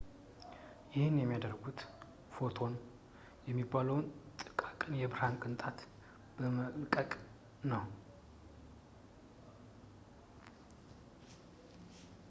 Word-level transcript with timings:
ይህን 0.93 1.17
የሚያደርጉት 1.19 1.79
ፎቶን 2.35 2.73
የሚባለውን 3.49 4.07
ጥቃቅን 4.45 4.97
የብርሃን 5.01 5.37
ቅንጣትን 5.43 5.93
በመለቀቅ 6.39 7.11
ነው 7.73 7.85